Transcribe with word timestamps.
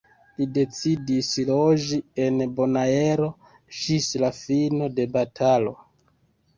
Li 0.37 0.45
decidis 0.53 1.29
loĝi 1.49 2.01
en 2.25 2.41
Bonaero 2.57 3.31
ĝis 3.83 4.11
la 4.27 4.35
fino 4.43 4.93
de 4.99 5.11
batalo. 5.17 5.81